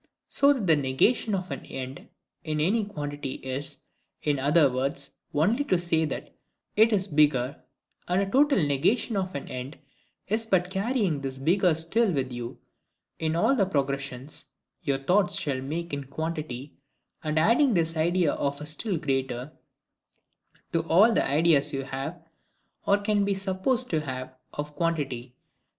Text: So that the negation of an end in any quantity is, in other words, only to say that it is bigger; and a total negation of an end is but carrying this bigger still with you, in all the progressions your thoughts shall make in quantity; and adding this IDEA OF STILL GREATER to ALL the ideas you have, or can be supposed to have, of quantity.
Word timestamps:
So 0.29 0.51
that 0.51 0.65
the 0.65 0.75
negation 0.75 1.35
of 1.35 1.51
an 1.51 1.63
end 1.67 2.07
in 2.43 2.59
any 2.59 2.83
quantity 2.85 3.33
is, 3.35 3.83
in 4.23 4.39
other 4.39 4.67
words, 4.67 5.11
only 5.31 5.63
to 5.65 5.77
say 5.77 6.05
that 6.05 6.33
it 6.75 6.91
is 6.91 7.07
bigger; 7.07 7.61
and 8.07 8.19
a 8.19 8.25
total 8.25 8.63
negation 8.63 9.15
of 9.15 9.35
an 9.35 9.47
end 9.47 9.77
is 10.27 10.47
but 10.47 10.71
carrying 10.71 11.21
this 11.21 11.37
bigger 11.37 11.75
still 11.75 12.11
with 12.11 12.31
you, 12.31 12.57
in 13.19 13.35
all 13.35 13.55
the 13.55 13.67
progressions 13.67 14.45
your 14.81 14.97
thoughts 14.97 15.39
shall 15.39 15.61
make 15.61 15.93
in 15.93 16.05
quantity; 16.05 16.73
and 17.23 17.37
adding 17.37 17.75
this 17.75 17.95
IDEA 17.95 18.33
OF 18.33 18.67
STILL 18.67 18.97
GREATER 18.97 19.51
to 20.73 20.79
ALL 20.89 21.13
the 21.13 21.23
ideas 21.29 21.73
you 21.73 21.83
have, 21.83 22.19
or 22.87 22.97
can 22.97 23.23
be 23.23 23.35
supposed 23.35 23.91
to 23.91 24.01
have, 24.01 24.33
of 24.51 24.75
quantity. 24.75 25.35